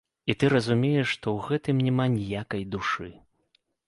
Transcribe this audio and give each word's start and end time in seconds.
І 0.33 0.35
ты 0.43 0.47
разумееш, 0.53 1.11
што 1.15 1.25
ў 1.35 1.51
гэтым 1.51 1.83
няма 1.87 2.05
ніякай 2.15 2.65
душы. 2.77 3.11